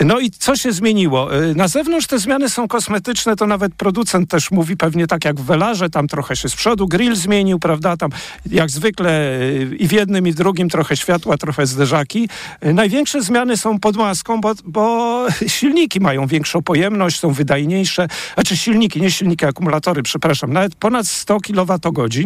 No 0.00 0.20
i 0.20 0.30
co 0.30 0.56
się 0.56 0.72
zmieniło? 0.72 1.28
Na 1.56 1.68
zewnątrz 1.68 2.06
te 2.06 2.18
zmiany 2.18 2.50
są 2.50 2.68
kosmetyczne, 2.68 3.36
to 3.36 3.46
nawet 3.46 3.74
producent 3.74 4.30
też 4.30 4.50
mówi 4.50 4.76
pewnie 4.76 5.06
tak 5.06 5.24
jak 5.24 5.40
w 5.40 5.44
Velarze, 5.44 5.90
tam 5.90 6.08
trochę 6.08 6.36
się 6.36 6.48
z 6.48 6.54
przodu 6.56 6.88
grill 6.88 7.16
zmienił, 7.16 7.58
prawda, 7.58 7.96
tam 7.96 8.10
jak 8.50 8.70
zwykle 8.70 9.38
i 9.78 9.88
w 9.88 9.92
jednym 9.92 10.26
i 10.26 10.32
w 10.32 10.34
drugim 10.34 10.68
trochę 10.68 10.96
światła, 10.96 11.36
trochę 11.38 11.66
zderzaki. 11.66 12.28
Największe 12.62 13.22
zmiany 13.22 13.56
są 13.56 13.78
pod 13.80 13.96
maską, 13.96 14.31
taką, 14.32 14.40
bo, 14.40 14.54
bo 14.64 15.26
silniki 15.46 16.00
mają 16.00 16.26
większą 16.26 16.62
pojemność, 16.62 17.20
są 17.20 17.32
wydajniejsze, 17.32 18.08
znaczy 18.34 18.56
silniki, 18.56 19.00
nie 19.00 19.10
silniki, 19.10 19.46
akumulatory, 19.46 20.02
przepraszam, 20.02 20.52
nawet 20.52 20.74
ponad 20.74 21.06
100 21.06 21.40
kWh 21.40 22.16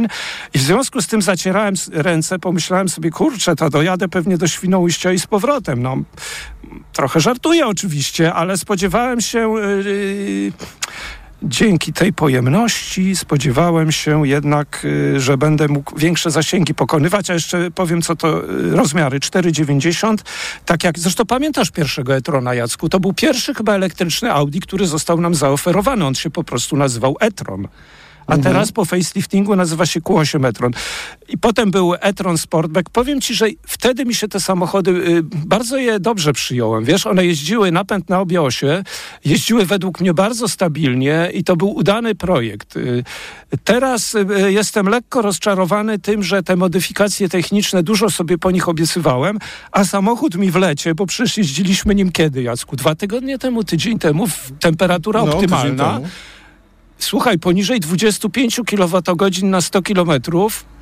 i 0.54 0.58
w 0.58 0.62
związku 0.62 1.02
z 1.02 1.06
tym 1.06 1.22
zacierałem 1.22 1.74
ręce, 1.92 2.38
pomyślałem 2.38 2.88
sobie, 2.88 3.10
kurczę, 3.10 3.56
to 3.56 3.70
dojadę 3.70 4.08
pewnie 4.08 4.38
do 4.38 4.48
Świnoujścia 4.48 5.12
i 5.12 5.18
z 5.18 5.26
powrotem. 5.26 5.82
No, 5.82 5.96
trochę 6.92 7.20
żartuję 7.20 7.66
oczywiście, 7.66 8.34
ale 8.34 8.56
spodziewałem 8.56 9.20
się... 9.20 9.54
Yy, 9.84 10.52
dzięki 11.48 11.92
tej 11.92 12.12
pojemności 12.12 13.16
spodziewałem 13.16 13.92
się 13.92 14.28
jednak, 14.28 14.84
y, 14.84 15.20
że 15.20 15.38
będę 15.38 15.68
mógł 15.68 15.98
większe 15.98 16.30
zasięgi 16.30 16.74
pokonywać, 16.74 17.30
a 17.30 17.34
jeszcze 17.34 17.70
powiem, 17.70 18.02
co 18.02 18.16
to 18.16 18.50
y, 18.50 18.76
rozmiary 18.76 19.20
4,90. 19.20 20.16
Tak 20.64 20.84
jak, 20.84 20.98
zresztą 20.98 21.24
pamiętasz 21.24 21.70
pierwszego 21.70 22.16
e-trona, 22.16 22.54
Jacku? 22.54 22.88
To 22.88 23.00
był 23.00 23.12
pierwszy 23.12 23.54
chyba 23.54 23.74
elektryczny 23.74 24.32
Audi, 24.32 24.58
który 24.60 24.86
został 24.86 25.20
nam 25.20 25.34
zaoferowany. 25.34 26.06
On 26.06 26.14
się 26.14 26.30
po 26.30 26.44
prostu 26.44 26.76
nazywał 26.76 27.16
e-tron 27.20 27.68
a 28.26 28.34
mhm. 28.34 28.42
teraz 28.42 28.72
po 28.72 28.84
faceliftingu 28.84 29.56
nazywa 29.56 29.86
się 29.86 30.00
Q8 30.00 30.46
e-tron. 30.46 30.72
I 31.28 31.38
potem 31.38 31.70
był 31.70 31.94
e-tron 32.00 32.38
Sportback. 32.38 32.90
Powiem 32.90 33.20
ci, 33.20 33.34
że 33.34 33.46
wtedy 33.66 34.04
mi 34.04 34.14
się 34.14 34.28
te 34.28 34.40
samochody, 34.40 34.90
y, 34.90 35.22
bardzo 35.22 35.76
je 35.76 36.00
dobrze 36.00 36.32
przyjąłem. 36.32 36.84
Wiesz, 36.84 37.06
one 37.06 37.26
jeździły 37.26 37.72
napęd 37.72 38.08
na 38.08 38.20
obie 38.20 38.42
osie, 38.42 38.82
jeździły 39.24 39.66
według 39.66 40.00
mnie 40.00 40.14
bardzo 40.14 40.48
stabilnie 40.48 41.30
i 41.34 41.44
to 41.44 41.56
był 41.56 41.70
udany 41.70 42.14
projekt. 42.14 42.76
Y, 42.76 43.04
teraz 43.64 44.14
y, 44.14 44.52
jestem 44.52 44.88
lekko 44.88 45.22
rozczarowany 45.22 45.98
tym, 45.98 46.22
że 46.22 46.42
te 46.42 46.56
modyfikacje 46.56 47.28
techniczne, 47.28 47.82
dużo 47.82 48.10
sobie 48.10 48.38
po 48.38 48.50
nich 48.50 48.68
obiecywałem, 48.68 49.38
a 49.72 49.84
samochód 49.84 50.34
mi 50.34 50.50
wlecie, 50.50 50.94
bo 50.94 51.06
przecież 51.06 51.36
jeździliśmy 51.36 51.94
nim 51.94 52.12
kiedy, 52.12 52.42
Jacku? 52.42 52.76
Dwa 52.76 52.94
tygodnie 52.94 53.38
temu, 53.38 53.64
tydzień 53.64 53.98
temu, 53.98 54.26
temperatura 54.60 55.24
no, 55.24 55.34
optymalna. 55.34 56.00
Słuchaj, 56.98 57.38
poniżej 57.38 57.80
25 57.80 58.60
kWh 58.66 59.42
na 59.42 59.60
100 59.60 59.82
km 59.82 60.10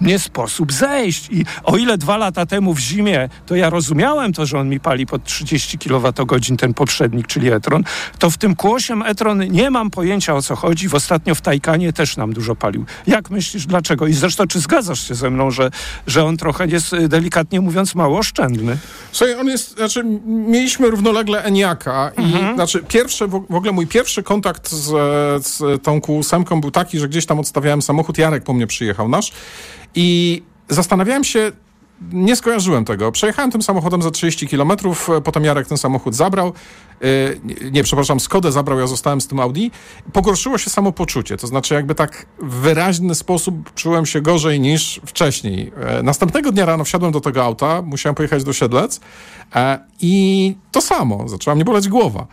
nie 0.00 0.18
sposób 0.18 0.72
zejść. 0.72 1.28
I 1.30 1.44
o 1.64 1.76
ile 1.76 1.98
dwa 1.98 2.16
lata 2.16 2.46
temu 2.46 2.74
w 2.74 2.78
zimie 2.78 3.28
to 3.46 3.56
ja 3.56 3.70
rozumiałem 3.70 4.32
to, 4.32 4.46
że 4.46 4.58
on 4.58 4.68
mi 4.68 4.80
pali 4.80 5.06
pod 5.06 5.24
30 5.24 5.78
kWh 5.78 6.40
ten 6.58 6.74
poprzednik, 6.74 7.26
czyli 7.26 7.50
e-tron, 7.50 7.84
to 8.18 8.30
w 8.30 8.38
tym 8.38 8.54
Q8 8.54 9.02
e-tron 9.06 9.48
nie 9.48 9.70
mam 9.70 9.90
pojęcia 9.90 10.34
o 10.34 10.42
co 10.42 10.56
chodzi. 10.56 10.88
W 10.88 10.94
ostatnio 10.94 11.34
w 11.34 11.40
Tajkanie 11.40 11.92
też 11.92 12.16
nam 12.16 12.32
dużo 12.32 12.56
palił. 12.56 12.84
Jak 13.06 13.30
myślisz, 13.30 13.66
dlaczego? 13.66 14.06
I 14.06 14.12
zresztą, 14.12 14.46
czy 14.46 14.60
zgadzasz 14.60 15.08
się 15.08 15.14
ze 15.14 15.30
mną, 15.30 15.50
że, 15.50 15.70
że 16.06 16.24
on 16.24 16.36
trochę 16.36 16.66
jest 16.66 16.92
y, 16.92 17.08
delikatnie 17.08 17.60
mówiąc 17.60 17.94
mało 17.94 18.18
oszczędny? 18.18 18.78
Słuchaj, 19.12 19.34
on 19.40 19.46
jest, 19.46 19.76
znaczy 19.76 20.04
mieliśmy 20.26 20.90
równolegle 20.90 21.44
Eniaka 21.44 22.12
i 22.18 22.22
mhm. 22.22 22.54
znaczy 22.54 22.84
pierwszy, 22.88 23.26
w 23.26 23.54
ogóle 23.54 23.72
mój 23.72 23.86
pierwszy 23.86 24.22
kontakt 24.22 24.70
z, 24.70 24.86
z 25.46 25.82
tą 25.82 26.00
Q8 26.06 26.60
był 26.60 26.70
taki, 26.70 26.98
że 26.98 27.08
gdzieś 27.08 27.26
tam 27.26 27.40
odstawiałem 27.40 27.82
samochód, 27.82 28.18
Jarek 28.18 28.44
po 28.44 28.52
mnie 28.52 28.66
przyjechał 28.66 29.08
nasz. 29.08 29.32
I 29.94 30.42
zastanawiałem 30.68 31.24
się, 31.24 31.52
nie 32.12 32.36
skojarzyłem 32.36 32.84
tego. 32.84 33.12
Przejechałem 33.12 33.50
tym 33.50 33.62
samochodem 33.62 34.02
za 34.02 34.10
30 34.10 34.48
km, 34.48 34.72
potem 35.24 35.44
Jarek 35.44 35.66
ten 35.66 35.78
samochód 35.78 36.14
zabrał. 36.14 36.52
Yy, 37.00 37.40
nie, 37.70 37.82
przepraszam, 37.82 38.20
Skodę 38.20 38.52
zabrał, 38.52 38.78
ja 38.78 38.86
zostałem 38.86 39.20
z 39.20 39.26
tym 39.26 39.40
Audi. 39.40 39.68
Pogorszyło 40.12 40.58
się 40.58 40.70
samopoczucie, 40.70 41.36
to 41.36 41.46
znaczy 41.46 41.74
jakby 41.74 41.94
tak 41.94 42.26
w 42.42 42.54
wyraźny 42.54 43.14
sposób 43.14 43.74
czułem 43.74 44.06
się 44.06 44.20
gorzej 44.20 44.60
niż 44.60 45.00
wcześniej. 45.06 45.72
Yy, 45.96 46.02
następnego 46.02 46.52
dnia 46.52 46.66
rano 46.66 46.84
wsiadłem 46.84 47.12
do 47.12 47.20
tego 47.20 47.44
auta, 47.44 47.82
musiałem 47.82 48.14
pojechać 48.14 48.44
do 48.44 48.52
Siedlec 48.52 49.00
i 50.00 50.56
to 50.72 50.80
samo, 50.80 51.28
zaczęła 51.28 51.54
mnie 51.54 51.64
boleć 51.64 51.88
głowa. 51.88 52.26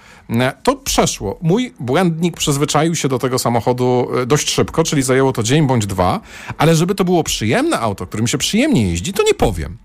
To 0.63 0.75
przeszło. 0.75 1.37
Mój 1.41 1.73
błędnik 1.79 2.37
przyzwyczaił 2.37 2.95
się 2.95 3.07
do 3.07 3.19
tego 3.19 3.39
samochodu 3.39 4.07
dość 4.27 4.49
szybko, 4.49 4.83
czyli 4.83 5.01
zajęło 5.01 5.33
to 5.33 5.43
dzień 5.43 5.67
bądź 5.67 5.85
dwa, 5.85 6.19
ale 6.57 6.75
żeby 6.75 6.95
to 6.95 7.03
było 7.03 7.23
przyjemne 7.23 7.79
auto, 7.79 8.07
którym 8.07 8.27
się 8.27 8.37
przyjemnie 8.37 8.89
jeździ, 8.89 9.13
to 9.13 9.23
nie 9.23 9.33
powiem. 9.33 9.50
E, 9.59 9.79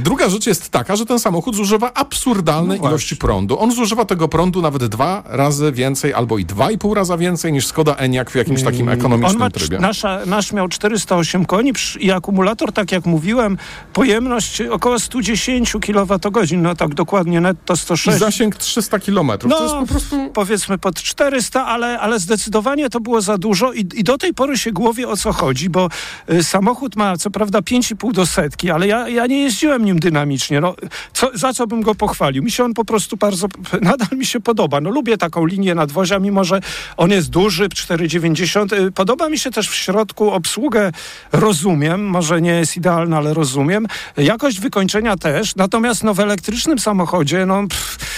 druga 0.00 0.28
rzecz 0.28 0.46
jest 0.46 0.70
taka, 0.70 0.96
że 0.96 1.06
ten 1.06 1.18
samochód 1.18 1.56
zużywa 1.56 1.94
absurdalne 1.94 2.76
no 2.82 2.88
ilości 2.88 3.16
prądu. 3.16 3.60
On 3.60 3.72
zużywa 3.72 4.04
tego 4.04 4.28
prądu 4.28 4.62
nawet 4.62 4.84
dwa 4.84 5.22
razy 5.26 5.72
więcej 5.72 6.14
albo 6.14 6.38
i 6.38 6.44
dwa 6.44 6.70
i 6.70 6.78
pół 6.78 6.94
raza 6.94 7.16
więcej 7.16 7.52
niż 7.52 7.66
Skoda 7.66 7.94
Enyaq 7.94 8.30
w 8.30 8.34
jakimś 8.34 8.62
takim 8.62 8.88
mm, 8.88 8.98
ekonomicznym 8.98 9.38
ma, 9.38 9.50
trybie. 9.50 9.78
Nasza, 9.78 10.20
nasz 10.26 10.52
miał 10.52 10.68
408 10.68 11.44
koni 11.44 11.72
i 12.00 12.10
akumulator, 12.10 12.72
tak 12.72 12.92
jak 12.92 13.06
mówiłem, 13.06 13.58
pojemność 13.92 14.60
około 14.60 14.98
110 14.98 15.72
kWh, 15.72 16.52
no 16.56 16.74
tak 16.74 16.94
dokładnie 16.94 17.40
netto 17.40 17.76
106. 17.76 18.16
I 18.16 18.20
zasięg 18.20 18.56
300 18.56 18.98
km. 18.98 19.26
No, 19.26 19.36
to 19.36 19.62
jest 19.62 19.74
po 19.74 19.86
prostu... 19.86 20.30
powiedzmy 20.34 20.78
pod 20.78 21.02
400, 21.02 21.66
ale, 21.66 22.00
ale 22.00 22.18
zdecydowanie 22.18 22.90
to 22.90 23.00
było 23.00 23.20
za 23.20 23.38
dużo 23.38 23.72
i, 23.72 23.80
i 23.94 24.04
do 24.04 24.18
tej 24.18 24.34
pory 24.34 24.58
się 24.58 24.72
głowie 24.72 25.08
o 25.08 25.16
co 25.16 25.32
chodzi, 25.32 25.70
bo 25.70 25.88
y, 26.30 26.44
samochód 26.44 26.96
ma 26.96 27.16
co 27.16 27.30
prawda 27.30 27.58
5,5 27.58 28.12
do 28.12 28.26
setki, 28.26 28.70
ale 28.70 28.86
ja, 28.86 29.08
ja 29.08 29.26
nie 29.26 29.42
jeździłem 29.42 29.61
jeździłem 29.62 29.84
nim 29.84 29.98
dynamicznie. 29.98 30.60
No, 30.60 30.74
co, 31.12 31.30
za 31.34 31.52
co 31.52 31.66
bym 31.66 31.82
go 31.82 31.94
pochwalił? 31.94 32.42
Mi 32.42 32.50
się 32.50 32.64
on 32.64 32.74
po 32.74 32.84
prostu 32.84 33.16
bardzo, 33.16 33.46
nadal 33.80 34.18
mi 34.18 34.26
się 34.26 34.40
podoba. 34.40 34.80
No, 34.80 34.90
lubię 34.90 35.16
taką 35.16 35.46
linię 35.46 35.74
nadwozia, 35.74 36.18
mimo 36.18 36.44
że 36.44 36.60
on 36.96 37.10
jest 37.10 37.30
duży, 37.30 37.68
4,90. 37.68 38.86
Y, 38.86 38.92
podoba 38.92 39.28
mi 39.28 39.38
się 39.38 39.50
też 39.50 39.68
w 39.68 39.74
środku 39.74 40.30
obsługę, 40.30 40.92
rozumiem, 41.32 42.06
może 42.06 42.40
nie 42.40 42.50
jest 42.50 42.76
idealna, 42.76 43.16
ale 43.16 43.34
rozumiem. 43.34 43.86
Jakość 44.16 44.60
wykończenia 44.60 45.16
też, 45.16 45.56
natomiast 45.56 46.02
no, 46.02 46.14
w 46.14 46.20
elektrycznym 46.20 46.78
samochodzie, 46.78 47.46
no... 47.46 47.68
Pff, 47.68 48.11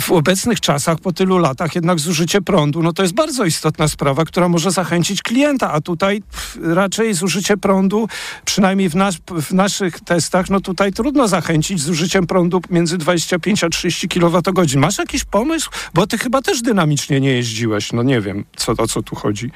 w 0.00 0.12
obecnych 0.12 0.60
czasach, 0.60 0.98
po 0.98 1.12
tylu 1.12 1.38
latach, 1.38 1.74
jednak 1.74 2.00
zużycie 2.00 2.40
prądu, 2.40 2.82
no 2.82 2.92
to 2.92 3.02
jest 3.02 3.14
bardzo 3.14 3.44
istotna 3.44 3.88
sprawa, 3.88 4.24
która 4.24 4.48
może 4.48 4.70
zachęcić 4.70 5.22
klienta, 5.22 5.72
a 5.72 5.80
tutaj 5.80 6.22
raczej 6.62 7.14
zużycie 7.14 7.56
prądu, 7.56 8.08
przynajmniej 8.44 8.90
w, 8.90 8.94
nas, 8.94 9.16
w 9.42 9.52
naszych 9.52 10.00
testach, 10.00 10.50
no 10.50 10.60
tutaj 10.60 10.92
trudno 10.92 11.28
zachęcić 11.28 11.82
zużyciem 11.82 12.26
prądu 12.26 12.60
między 12.70 12.98
25 12.98 13.64
a 13.64 13.68
30 13.68 14.08
kWh. 14.08 14.76
Masz 14.76 14.98
jakiś 14.98 15.24
pomysł? 15.24 15.70
Bo 15.94 16.06
ty 16.06 16.18
chyba 16.18 16.42
też 16.42 16.62
dynamicznie 16.62 17.20
nie 17.20 17.30
jeździłeś, 17.30 17.92
no 17.92 18.02
nie 18.02 18.20
wiem, 18.20 18.44
co, 18.56 18.72
o 18.78 18.86
co 18.86 19.02
tu 19.02 19.16
chodzi. 19.16 19.50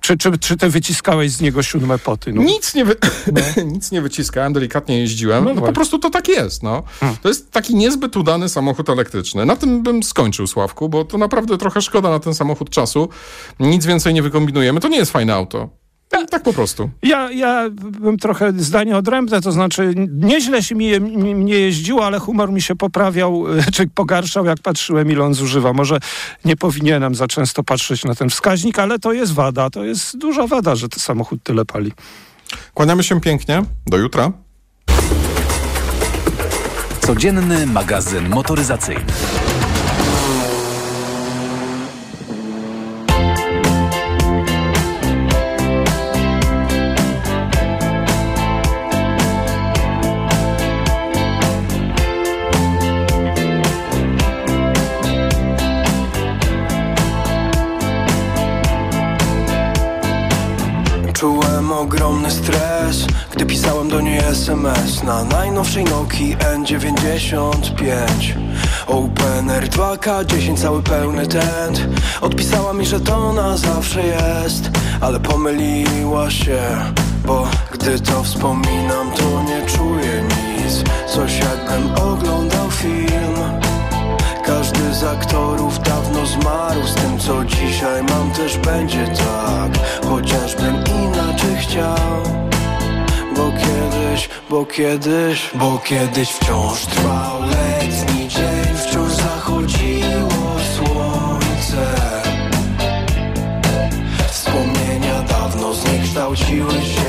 Czy, 0.00 0.16
czy, 0.16 0.38
czy 0.38 0.56
ty 0.56 0.70
wyciskałeś 0.70 1.32
z 1.32 1.40
niego 1.40 1.62
siódme 1.62 1.98
poty? 1.98 2.32
No? 2.32 2.42
Nic, 2.42 2.74
nie 2.74 2.84
wy... 2.84 2.96
no. 3.32 3.40
Nic 3.72 3.90
nie 3.90 4.02
wyciskałem, 4.02 4.52
delikatnie 4.52 4.98
jeździłem. 4.98 5.44
No, 5.44 5.54
no 5.54 5.62
po 5.62 5.72
prostu 5.72 5.98
to 5.98 6.10
tak 6.10 6.28
jest. 6.28 6.62
No. 6.62 6.82
Hmm. 7.00 7.18
To 7.22 7.28
jest 7.28 7.50
taki 7.50 7.74
niezbyt 7.74 8.16
udany 8.16 8.48
samochód 8.48 8.90
elektryczny. 8.90 9.46
Na 9.46 9.56
tym 9.56 9.82
bym 9.82 10.02
skończył, 10.02 10.46
Sławku, 10.46 10.88
bo 10.88 11.04
to 11.04 11.18
naprawdę 11.18 11.58
trochę 11.58 11.82
szkoda 11.82 12.10
na 12.10 12.20
ten 12.20 12.34
samochód 12.34 12.70
czasu. 12.70 13.08
Nic 13.60 13.86
więcej 13.86 14.14
nie 14.14 14.22
wykombinujemy. 14.22 14.80
To 14.80 14.88
nie 14.88 14.98
jest 14.98 15.12
fajne 15.12 15.34
auto. 15.34 15.83
Tak, 16.08 16.30
tak 16.30 16.42
po 16.42 16.52
prostu. 16.52 16.90
Ja, 17.02 17.30
ja 17.30 17.70
bym 17.70 18.18
trochę 18.18 18.52
zdanie 18.56 18.96
odrębne, 18.96 19.40
to 19.40 19.52
znaczy 19.52 19.94
nieźle 20.08 20.62
się 20.62 20.74
mi, 20.74 21.00
mi, 21.00 21.34
mnie 21.34 21.54
jeździło, 21.54 22.06
ale 22.06 22.18
humor 22.18 22.52
mi 22.52 22.62
się 22.62 22.76
poprawiał, 22.76 23.44
czy 23.74 23.88
pogarszał, 23.94 24.44
jak 24.44 24.58
patrzyłem, 24.58 25.10
ile 25.10 25.24
on 25.24 25.34
zużywa. 25.34 25.72
Może 25.72 25.98
nie 26.44 26.56
powinienem 26.56 27.14
za 27.14 27.28
często 27.28 27.62
patrzeć 27.62 28.04
na 28.04 28.14
ten 28.14 28.30
wskaźnik, 28.30 28.78
ale 28.78 28.98
to 28.98 29.12
jest 29.12 29.32
wada, 29.32 29.70
to 29.70 29.84
jest 29.84 30.18
duża 30.18 30.46
wada, 30.46 30.76
że 30.76 30.88
ten 30.88 31.00
samochód 31.00 31.42
tyle 31.42 31.64
pali. 31.64 31.92
Kłaniamy 32.74 33.02
się 33.02 33.20
pięknie. 33.20 33.62
Do 33.86 33.96
jutra. 33.96 34.32
Codzienny 37.00 37.66
magazyn 37.66 38.28
motoryzacyjny. 38.28 39.04
Ogromny 62.04 62.30
stres. 62.30 63.06
Gdy 63.32 63.46
pisałem 63.46 63.88
do 63.88 64.00
niej 64.00 64.18
SMS 64.18 65.02
Na 65.02 65.24
najnowszej 65.24 65.84
Nokii 65.84 66.36
N95 66.36 67.98
Opener 68.86 69.68
2K10 69.68 70.56
cały 70.56 70.82
pełny 70.82 71.26
tent. 71.26 71.88
Odpisała 72.20 72.72
mi, 72.72 72.86
że 72.86 73.00
to 73.00 73.32
na 73.32 73.56
zawsze 73.56 74.02
jest 74.06 74.70
Ale 75.00 75.20
pomyliła 75.20 76.30
się 76.30 76.58
Bo 77.26 77.48
gdy 77.72 78.00
to 78.00 78.22
wspominam 78.22 79.10
to 79.16 79.42
nie 79.42 79.66
czuję 79.66 80.22
nic. 80.22 80.84
Coś 81.06 81.38
jakbym 81.38 81.92
oglądał 81.92 82.70
film. 82.70 83.34
Każdy 84.46 84.94
z 84.94 85.04
aktorów 85.04 85.82
dawno 85.82 86.26
zmarł 86.26 86.86
Z 86.86 86.94
tym 86.94 87.18
co 87.18 87.44
dzisiaj 87.44 88.02
mam 88.02 88.30
też 88.30 88.58
będzie 88.58 89.06
tak. 89.06 89.72
Chociażbym 90.08 90.84
chciał. 91.74 92.22
Bo 93.36 93.50
kiedyś, 93.50 94.28
bo 94.50 94.66
kiedyś, 94.66 95.50
bo 95.54 95.78
kiedyś 95.78 96.28
wciąż 96.30 96.86
trwał 96.86 97.40
letni 97.42 98.28
dzień 98.28 98.76
Wciąż 98.76 99.12
zachodziło 99.12 100.28
słońce. 100.76 101.86
Wspomnienia 104.28 105.22
dawno 105.22 105.74
zniekształciły 105.74 106.72
się. 106.72 107.03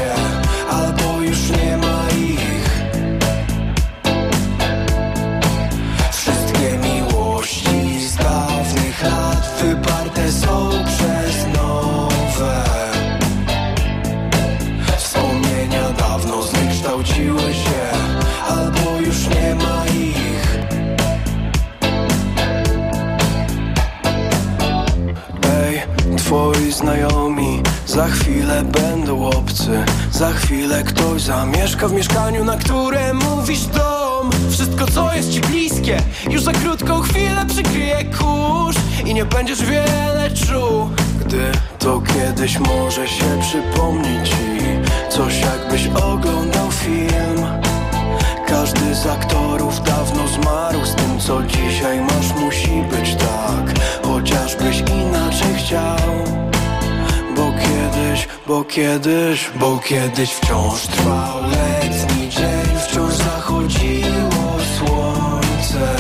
Zamieszka 31.26 31.88
w 31.88 31.94
mieszkaniu, 31.94 32.44
na 32.44 32.58
które 32.58 33.14
mówisz 33.14 33.66
dom. 33.66 34.30
Wszystko 34.52 34.88
co 34.88 35.14
jest 35.14 35.32
ci 35.32 35.42
bliskie 35.42 35.98
już 36.30 36.44
za 36.44 36.52
krótką 36.52 37.02
chwilę 37.02 37.46
przykryje 37.48 38.06
kurz. 38.06 38.76
I 39.06 39.14
nie 39.14 39.26
będziesz 39.26 39.62
wiele 39.64 40.32
czuł 40.32 40.90
Gdy 41.26 41.52
to 41.80 42.02
kiedyś 42.02 42.60
może 42.60 43.08
się 43.08 43.40
przypomnieć 43.42 44.30
ci 44.30 44.36
Coś 45.10 45.42
jakbyś 45.42 45.88
oglądał 45.88 46.72
film. 46.72 47.46
Każdy 48.48 48.96
z 48.96 49.08
aktorów 49.08 49.84
dawno 49.84 50.28
zmarł 50.28 50.86
Z 50.86 50.96
tym 50.96 51.20
co 51.20 51.44
dzisiaj 51.44 52.02
masz 52.02 52.34
musi 52.40 52.84
być 52.92 53.16
tak. 53.16 53.80
Chociażbyś 54.04 54.80
inaczej 54.80 55.56
chciał 55.58 56.05
bo 58.48 58.64
kiedyś, 58.64 59.50
bo 59.60 59.80
kiedyś 59.80 60.30
wciąż 60.30 60.82
trwał 60.88 61.42
letni 61.44 62.30
dzień 62.30 62.80
Wciąż 62.88 63.14
zachodziło 63.14 64.58
słońce. 64.78 65.96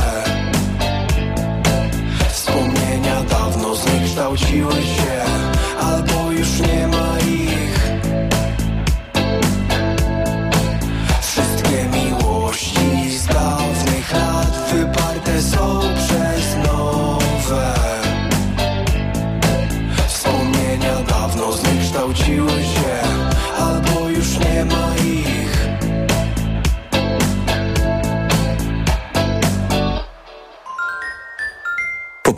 Wspomnienia 2.30 3.24
dawno 3.30 3.75
zniekształciły 3.75 4.74
się 4.74 5.22
Albo 5.80 6.32
już 6.32 6.60
nie 6.60 6.88
ma 6.88 7.25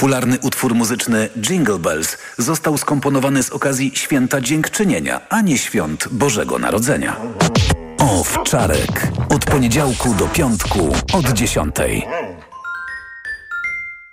Popularny 0.08 0.38
utwór 0.42 0.76
muzyczny 0.76 1.30
Jingle 1.42 1.80
Bells 1.80 2.18
został 2.38 2.78
skomponowany 2.78 3.44
z 3.44 3.50
okazji 3.50 3.92
Święta 3.96 4.42
Dziękczynienia, 4.42 5.22
a 5.30 5.42
nie 5.42 5.58
Świąt 5.58 6.08
Bożego 6.12 6.60
Narodzenia. 6.60 7.16
Owczarek. 8.00 9.12
Od 9.30 9.46
poniedziałku 9.46 10.14
do 10.14 10.28
piątku 10.28 10.80
od 11.14 11.34
dziesiątej. 11.34 12.08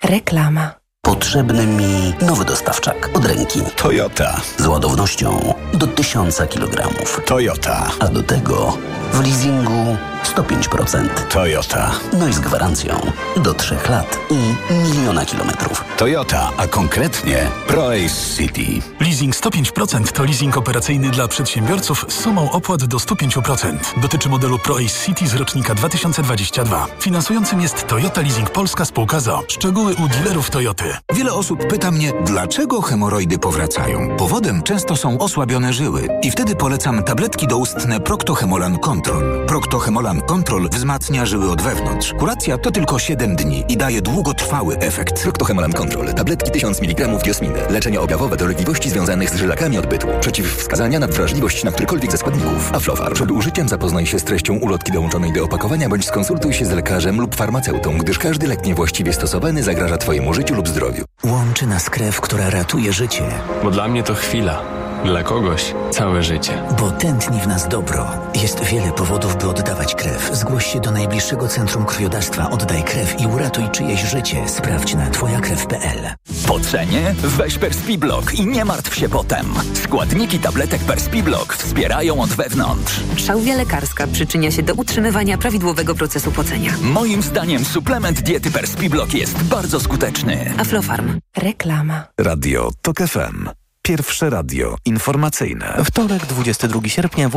Reklama. 0.04 0.74
Potrzebny 1.02 1.66
mi 1.66 2.14
nowy 2.20 2.44
dostawczak 2.44 3.10
od 3.14 3.24
ręki. 3.24 3.60
Toyota. 3.76 4.40
Z 4.58 4.66
ładownością 4.66 5.54
do 5.74 5.86
1000 5.86 6.36
kg. 6.36 6.88
Toyota. 7.26 7.90
A 8.00 8.08
do 8.08 8.22
tego 8.22 8.78
w 9.12 9.20
leasingu 9.20 9.96
105%. 10.26 11.08
Toyota. 11.30 11.90
No 12.18 12.28
i 12.28 12.32
z 12.32 12.40
gwarancją 12.40 13.12
do 13.36 13.54
3 13.54 13.76
lat 13.88 14.18
i 14.30 14.54
miliona 14.74 15.24
kilometrów. 15.24 15.84
Toyota, 15.96 16.50
a 16.56 16.66
konkretnie 16.66 17.50
ProAce 17.66 18.36
City. 18.36 18.82
Leasing 19.00 19.36
105% 19.36 20.12
to 20.12 20.24
leasing 20.24 20.56
operacyjny 20.56 21.10
dla 21.10 21.28
przedsiębiorców 21.28 22.06
z 22.08 22.20
sumą 22.20 22.50
opłat 22.50 22.84
do 22.84 22.98
105%. 22.98 23.76
Dotyczy 23.96 24.28
modelu 24.28 24.58
ProAce 24.58 25.06
City 25.06 25.28
z 25.28 25.34
rocznika 25.34 25.74
2022. 25.74 26.86
Finansującym 27.00 27.60
jest 27.60 27.86
Toyota 27.86 28.20
Leasing 28.20 28.50
Polska 28.50 28.84
Spółka 28.84 29.20
ZO. 29.20 29.42
Szczegóły 29.48 29.94
u 29.94 30.08
dealerów 30.08 30.50
Toyoty. 30.50 30.84
Wiele 31.14 31.32
osób 31.32 31.66
pyta 31.66 31.90
mnie, 31.90 32.12
dlaczego 32.26 32.82
hemoroidy 32.82 33.38
powracają. 33.38 34.16
Powodem 34.16 34.62
często 34.62 34.96
są 34.96 35.18
osłabione 35.18 35.72
żyły 35.72 36.08
i 36.22 36.30
wtedy 36.30 36.56
polecam 36.56 37.02
tabletki 37.02 37.46
doustne 37.46 38.00
Proctohemolan 38.00 38.78
Control. 38.78 39.46
Proctohemolan 39.46 40.13
Control 40.20 40.68
wzmacnia 40.68 41.26
żyły 41.26 41.50
od 41.50 41.62
wewnątrz. 41.62 42.12
Kuracja 42.18 42.58
to 42.58 42.70
tylko 42.70 42.98
7 42.98 43.36
dni 43.36 43.64
i 43.68 43.76
daje 43.76 44.02
długotrwały 44.02 44.78
efekt. 44.78 45.22
Proctohemolan 45.22 45.72
Control. 45.72 46.14
Tabletki 46.14 46.50
1000 46.50 46.82
mg 46.82 47.08
diosminy. 47.24 47.58
Leczenie 47.70 48.00
objawowe 48.00 48.36
dolegliwości 48.36 48.90
związanych 48.90 49.30
z 49.30 49.36
żylakami 49.36 49.78
odbytu. 49.78 50.06
Przeciwwskazania 50.20 50.98
na 50.98 51.06
wrażliwość 51.06 51.64
na 51.64 51.72
którykolwiek 51.72 52.10
ze 52.12 52.18
składników. 52.18 52.72
Aflofarm. 52.74 53.14
Przed 53.14 53.30
użyciem 53.30 53.68
zapoznaj 53.68 54.06
się 54.06 54.18
z 54.18 54.24
treścią 54.24 54.54
ulotki 54.54 54.92
dołączonej 54.92 55.32
do 55.32 55.44
opakowania 55.44 55.88
bądź 55.88 56.06
skonsultuj 56.06 56.52
się 56.52 56.64
z 56.64 56.70
lekarzem 56.70 57.20
lub 57.20 57.36
farmaceutą, 57.36 57.98
gdyż 57.98 58.18
każdy 58.18 58.46
lek 58.46 58.66
niewłaściwie 58.66 59.12
stosowany 59.12 59.62
zagraża 59.62 59.96
Twojemu 59.96 60.34
życiu 60.34 60.54
lub 60.54 60.68
zdrowiu. 60.68 61.04
Łączy 61.24 61.66
nas 61.66 61.90
krew, 61.90 62.20
która 62.20 62.50
ratuje 62.50 62.92
życie. 62.92 63.24
Bo 63.62 63.70
dla 63.70 63.88
mnie 63.88 64.02
to 64.02 64.14
chwila. 64.14 64.83
Dla 65.04 65.22
kogoś 65.22 65.74
całe 65.90 66.22
życie. 66.22 66.62
Bo 66.80 66.90
tętni 66.90 67.40
w 67.40 67.46
nas 67.46 67.68
dobro. 67.68 68.06
Jest 68.42 68.64
wiele 68.64 68.92
powodów, 68.92 69.36
by 69.36 69.48
oddawać 69.48 69.94
krew. 69.94 70.30
Zgłoś 70.32 70.66
się 70.66 70.80
do 70.80 70.90
najbliższego 70.90 71.48
centrum 71.48 71.84
krwiodawstwa. 71.84 72.50
Oddaj 72.50 72.82
krew 72.84 73.20
i 73.20 73.26
uratuj 73.26 73.64
czyjeś 73.72 74.02
życie. 74.02 74.48
Sprawdź 74.48 74.94
na 74.94 75.10
twojakrew.pl. 75.10 75.98
Po 76.46 76.60
cenie? 76.60 77.14
Weź 77.18 77.58
Perspiblok 77.58 78.34
i 78.34 78.46
nie 78.46 78.64
martw 78.64 78.94
się 78.94 79.08
potem. 79.08 79.46
Składniki 79.84 80.38
tabletek 80.38 80.80
Perspiblok 80.80 81.54
wspierają 81.54 82.20
od 82.20 82.30
wewnątrz. 82.30 83.00
Szałwia 83.16 83.56
lekarska 83.56 84.06
przyczynia 84.06 84.50
się 84.50 84.62
do 84.62 84.74
utrzymywania 84.74 85.38
prawidłowego 85.38 85.94
procesu 85.94 86.32
pocenia. 86.32 86.72
Moim 86.82 87.22
zdaniem 87.22 87.64
suplement 87.64 88.20
diety 88.22 88.50
Perspiblok 88.50 89.14
jest 89.14 89.42
bardzo 89.42 89.80
skuteczny. 89.80 90.54
Aflofarm. 90.58 91.18
Reklama. 91.36 92.04
Radio 92.18 92.70
TOK 92.82 92.98
FM. 92.98 93.63
Pierwsze 93.86 94.30
radio 94.30 94.76
informacyjne. 94.84 95.82
Wtorek, 95.84 96.26
22 96.26 96.88
sierpnia. 96.88 97.30